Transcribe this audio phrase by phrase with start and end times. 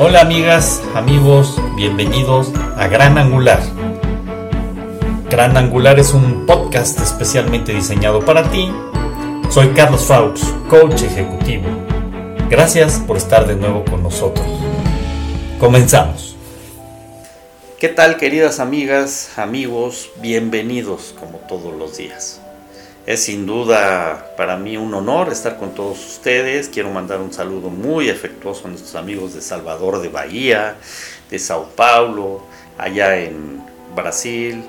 [0.00, 3.60] Hola amigas, amigos, bienvenidos a Gran Angular.
[5.28, 8.70] Gran Angular es un podcast especialmente diseñado para ti.
[9.50, 11.64] Soy Carlos Faux, coach ejecutivo.
[12.48, 14.46] Gracias por estar de nuevo con nosotros.
[15.58, 16.36] Comenzamos.
[17.80, 20.10] ¿Qué tal queridas amigas, amigos?
[20.20, 22.40] Bienvenidos como todos los días.
[23.08, 26.68] Es sin duda para mí un honor estar con todos ustedes.
[26.68, 30.76] Quiero mandar un saludo muy afectuoso a nuestros amigos de Salvador de Bahía,
[31.30, 32.42] de Sao Paulo,
[32.76, 33.62] allá en
[33.96, 34.62] Brasil,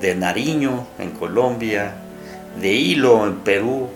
[0.00, 1.94] de Nariño en Colombia,
[2.60, 3.86] de Hilo en Perú,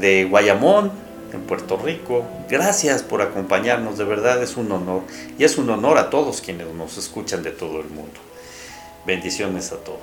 [0.00, 0.90] de Guayamón
[1.34, 2.24] en Puerto Rico.
[2.48, 5.02] Gracias por acompañarnos, de verdad es un honor.
[5.36, 8.18] Y es un honor a todos quienes nos escuchan de todo el mundo.
[9.04, 10.00] Bendiciones a todos.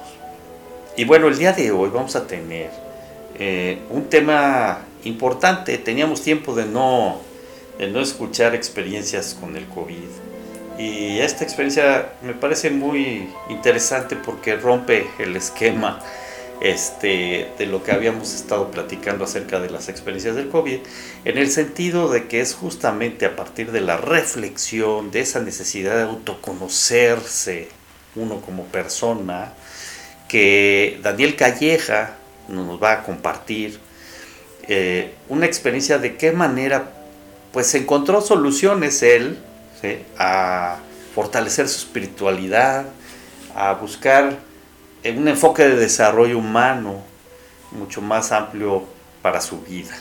[0.96, 2.91] Y bueno, el día de hoy vamos a tener
[3.40, 5.78] eh, un tema importante.
[5.78, 7.22] Teníamos tiempo de no,
[7.78, 10.10] de no escuchar experiencias con el COVID.
[10.78, 16.00] Y esta experiencia me parece muy interesante porque rompe el esquema
[16.62, 20.80] este, de lo que habíamos estado platicando acerca de las experiencias del COVID,
[21.26, 25.96] en el sentido de que es justamente a partir de la reflexión, de esa necesidad
[25.96, 27.68] de autoconocerse
[28.16, 29.54] uno como persona,
[30.28, 32.18] que Daniel Calleja,
[32.52, 33.80] nos va a compartir
[34.68, 36.92] eh, una experiencia de qué manera
[37.52, 39.40] pues encontró soluciones él
[40.18, 40.78] a
[41.16, 42.86] fortalecer su espiritualidad,
[43.56, 44.38] a buscar
[45.04, 47.02] un enfoque de desarrollo humano
[47.72, 48.86] mucho más amplio
[49.22, 49.98] para su vida.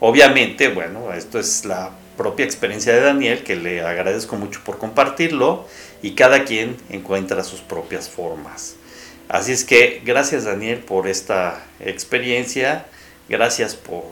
[0.00, 5.66] Obviamente, bueno, esto es la propia experiencia de Daniel, que le agradezco mucho por compartirlo,
[6.02, 8.76] y cada quien encuentra sus propias formas.
[9.28, 12.86] Así es que gracias Daniel por esta experiencia,
[13.28, 14.04] gracias por,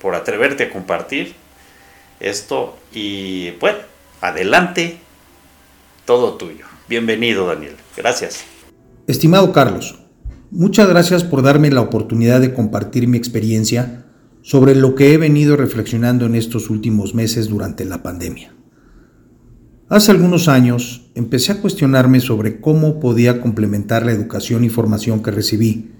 [0.00, 1.34] por atreverte a compartir
[2.20, 3.78] esto y bueno,
[4.20, 4.98] adelante,
[6.04, 6.66] todo tuyo.
[6.88, 8.44] Bienvenido Daniel, gracias.
[9.06, 10.00] Estimado Carlos,
[10.50, 14.04] muchas gracias por darme la oportunidad de compartir mi experiencia
[14.42, 18.57] sobre lo que he venido reflexionando en estos últimos meses durante la pandemia.
[19.90, 25.30] Hace algunos años empecé a cuestionarme sobre cómo podía complementar la educación y formación que
[25.30, 25.92] recibí,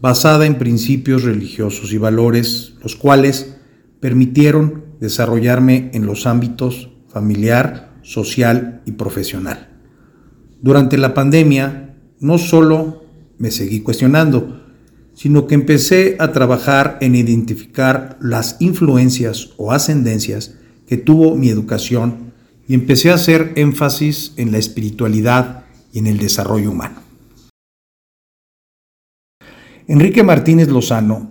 [0.00, 3.56] basada en principios religiosos y valores, los cuales
[3.98, 9.68] permitieron desarrollarme en los ámbitos familiar, social y profesional.
[10.62, 13.02] Durante la pandemia, no solo
[13.38, 14.62] me seguí cuestionando,
[15.12, 20.54] sino que empecé a trabajar en identificar las influencias o ascendencias
[20.86, 22.23] que tuvo mi educación
[22.66, 27.02] y empecé a hacer énfasis en la espiritualidad y en el desarrollo humano.
[29.86, 31.30] Enrique Martínez Lozano,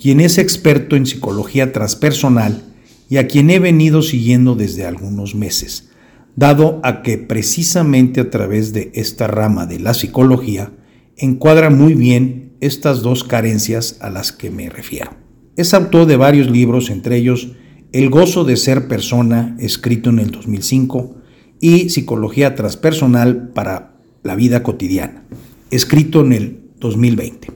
[0.00, 2.64] quien es experto en psicología transpersonal
[3.08, 5.90] y a quien he venido siguiendo desde algunos meses,
[6.36, 10.72] dado a que precisamente a través de esta rama de la psicología
[11.16, 15.12] encuadra muy bien estas dos carencias a las que me refiero.
[15.56, 17.52] Es autor de varios libros, entre ellos
[17.92, 21.16] el gozo de ser persona, escrito en el 2005,
[21.60, 25.24] y Psicología transpersonal para la vida cotidiana,
[25.70, 27.48] escrito en el 2020.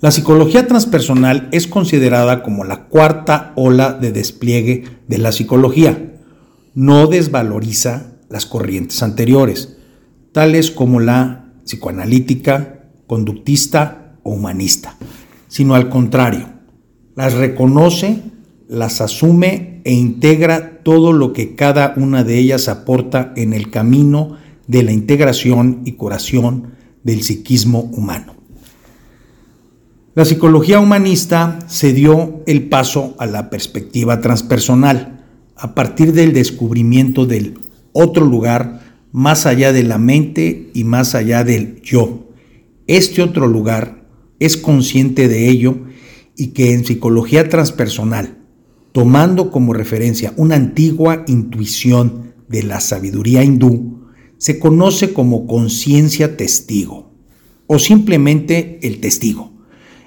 [0.00, 6.14] La psicología transpersonal es considerada como la cuarta ola de despliegue de la psicología.
[6.74, 9.76] No desvaloriza las corrientes anteriores,
[10.32, 14.96] tales como la psicoanalítica, conductista o humanista,
[15.48, 16.48] sino al contrario,
[17.14, 18.22] las reconoce
[18.70, 24.36] las asume e integra todo lo que cada una de ellas aporta en el camino
[24.68, 28.36] de la integración y curación del psiquismo humano.
[30.14, 35.24] La psicología humanista se dio el paso a la perspectiva transpersonal
[35.56, 37.58] a partir del descubrimiento del
[37.92, 42.28] otro lugar más allá de la mente y más allá del yo.
[42.86, 44.04] Este otro lugar
[44.38, 45.76] es consciente de ello
[46.36, 48.39] y que en psicología transpersonal
[48.92, 54.08] tomando como referencia una antigua intuición de la sabiduría hindú,
[54.38, 57.12] se conoce como conciencia testigo
[57.66, 59.52] o simplemente el testigo,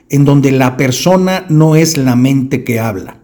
[0.09, 3.21] en donde la persona no es la mente que habla,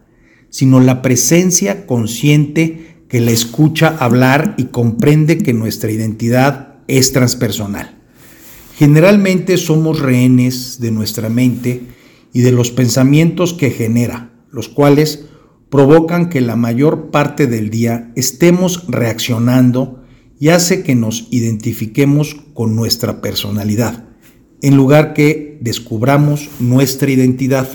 [0.49, 7.97] sino la presencia consciente que la escucha hablar y comprende que nuestra identidad es transpersonal.
[8.77, 11.81] Generalmente somos rehenes de nuestra mente
[12.31, 15.25] y de los pensamientos que genera, los cuales
[15.69, 20.03] provocan que la mayor parte del día estemos reaccionando
[20.39, 24.05] y hace que nos identifiquemos con nuestra personalidad,
[24.61, 27.67] en lugar que descubramos nuestra identidad.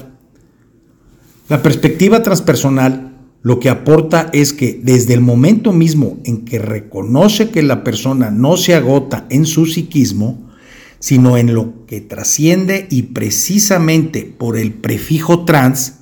[1.48, 7.50] La perspectiva transpersonal lo que aporta es que desde el momento mismo en que reconoce
[7.50, 10.50] que la persona no se agota en su psiquismo,
[10.98, 15.96] sino en lo que trasciende y precisamente por el prefijo trans,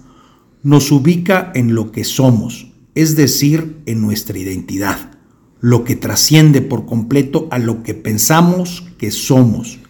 [0.62, 5.18] nos ubica en lo que somos, es decir, en nuestra identidad,
[5.60, 9.80] lo que trasciende por completo a lo que pensamos que somos,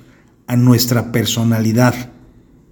[0.46, 2.12] a nuestra personalidad,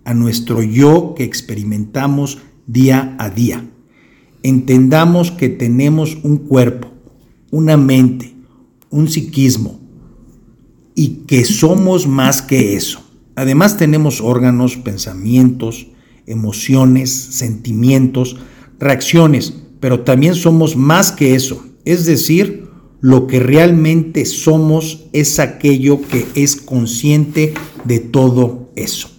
[0.05, 3.69] a nuestro yo que experimentamos día a día.
[4.43, 6.89] Entendamos que tenemos un cuerpo,
[7.51, 8.35] una mente,
[8.89, 9.81] un psiquismo
[10.95, 13.03] y que somos más que eso.
[13.35, 15.89] Además tenemos órganos, pensamientos,
[16.31, 18.37] emociones, sentimientos,
[18.79, 21.65] reacciones, pero también somos más que eso.
[21.85, 22.69] Es decir,
[23.01, 27.55] lo que realmente somos es aquello que es consciente
[27.85, 29.11] de todo eso.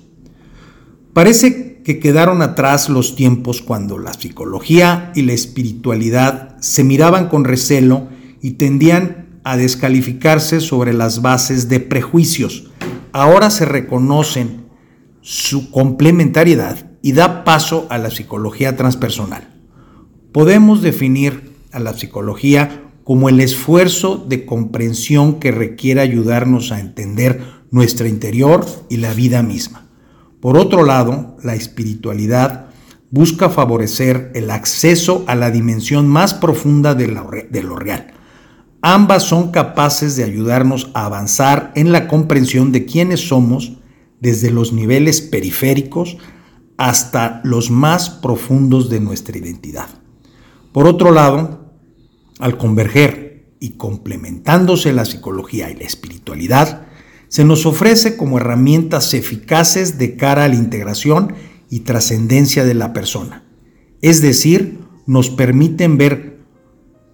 [1.13, 7.43] Parece que quedaron atrás los tiempos cuando la psicología y la espiritualidad se miraban con
[7.43, 8.07] recelo
[8.41, 12.71] y tendían a descalificarse sobre las bases de prejuicios.
[13.11, 14.65] Ahora se reconocen
[15.21, 19.47] su complementariedad y da paso a la psicología transpersonal.
[20.31, 27.41] Podemos definir a la psicología como el esfuerzo de comprensión que requiere ayudarnos a entender
[27.71, 29.87] nuestro interior y la vida misma.
[30.39, 32.67] Por otro lado, la espiritualidad
[33.09, 38.13] busca favorecer el acceso a la dimensión más profunda de lo, real.
[38.81, 43.73] Ambas son capaces de ayudarnos a avanzar en la comprensión de quiénes somos
[44.19, 46.17] desde los niveles periféricos
[46.77, 49.89] hasta los más profundos de nuestra identidad.
[50.71, 51.73] Por otro lado,
[52.39, 56.87] al converger y complementándose la psicología y la espiritualidad,
[57.27, 61.33] se nos ofrece como herramientas eficaces de cara a la integración
[61.69, 63.43] y trascendencia de la persona.
[64.01, 66.39] Es decir, nos permiten ver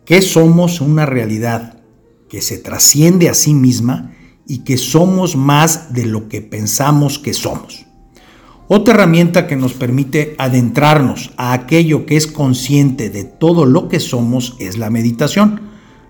[0.06, 1.82] que somos una realidad
[2.30, 4.14] que se trasciende a sí misma
[4.48, 7.87] y que somos más de lo que pensamos que somos.
[8.70, 14.02] Otra herramienta que nos permite adentrarnos a aquello que es consciente de todo lo que
[14.02, 15.62] somos es la meditación.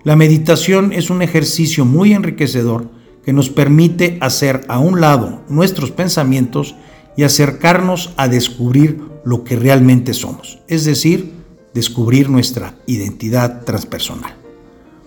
[0.04, 2.90] La meditación es un ejercicio muy enriquecedor
[3.24, 6.76] que nos permite hacer a un lado nuestros pensamientos
[7.16, 11.34] y acercarnos a descubrir lo que realmente somos, es decir,
[11.76, 14.34] descubrir nuestra identidad transpersonal.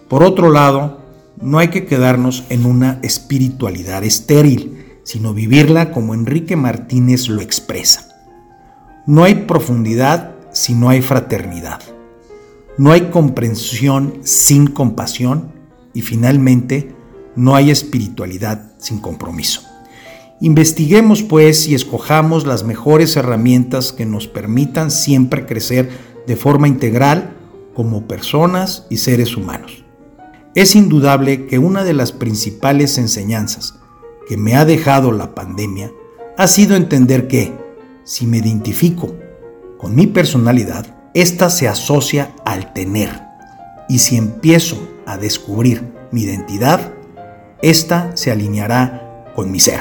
[0.08, 1.00] Por otro lado,
[1.40, 8.06] no hay que quedarnos en una espiritualidad estéril, sino vivirla como Enrique Martínez lo expresa.
[9.08, 11.80] No hay profundidad si no hay fraternidad.
[12.78, 15.50] No hay comprensión sin compasión
[15.94, 16.94] y finalmente
[17.34, 19.62] no hay espiritualidad sin compromiso.
[20.40, 25.90] Investiguemos pues y escojamos las mejores herramientas que nos permitan siempre crecer
[26.28, 27.32] de forma integral
[27.74, 29.84] como personas y seres humanos.
[30.54, 33.79] Es indudable que una de las principales enseñanzas
[34.30, 35.90] que me ha dejado la pandemia
[36.38, 37.52] ha sido entender que,
[38.04, 39.12] si me identifico
[39.76, 43.10] con mi personalidad, esta se asocia al tener.
[43.88, 45.82] Y si empiezo a descubrir
[46.12, 46.92] mi identidad,
[47.60, 49.80] esta se alineará con mi ser.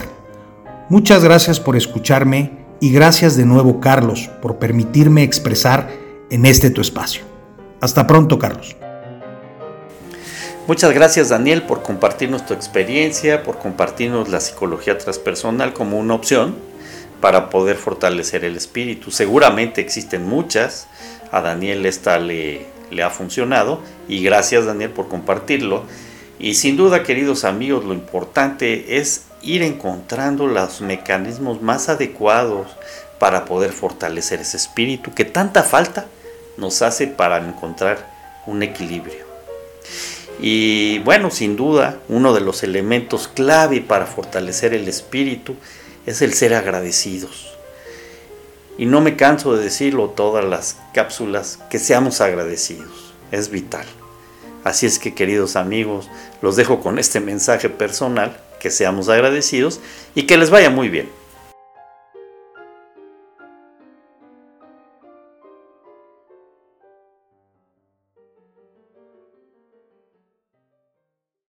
[0.89, 5.91] Muchas gracias por escucharme y gracias de nuevo Carlos por permitirme expresar
[6.31, 7.21] en este tu espacio.
[7.81, 8.75] Hasta pronto Carlos.
[10.69, 16.55] Muchas gracias Daniel por compartirnos tu experiencia, por compartirnos la psicología transpersonal como una opción
[17.21, 19.09] para poder fortalecer el espíritu.
[19.09, 20.85] Seguramente existen muchas,
[21.31, 22.67] a Daniel esta le,
[23.03, 25.85] ha funcionado y gracias Daniel por compartirlo.
[26.37, 32.67] Y sin duda queridos amigos, lo importante es ir encontrando los mecanismos más adecuados
[33.17, 36.05] para poder fortalecer ese espíritu que tanta falta
[36.57, 38.07] nos hace para encontrar
[38.45, 39.28] un equilibrio.
[40.41, 45.55] Y bueno, sin duda, uno de los elementos clave para fortalecer el espíritu
[46.05, 47.53] es el ser agradecidos.
[48.77, 53.13] Y no me canso de decirlo todas las cápsulas, que seamos agradecidos.
[53.31, 53.85] Es vital.
[54.63, 56.09] Así es que queridos amigos,
[56.41, 59.81] los dejo con este mensaje personal, que seamos agradecidos
[60.15, 61.09] y que les vaya muy bien.